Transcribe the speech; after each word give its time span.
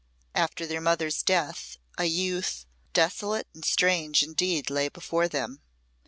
After 0.33 0.65
their 0.65 0.81
mother's 0.81 1.21
death 1.21 1.77
a 1.95 2.05
youth 2.05 2.65
desolate 2.91 3.47
and 3.53 3.63
strange 3.63 4.23
indeed 4.23 4.71
lay 4.71 4.89
before 4.89 5.27
them. 5.27 5.61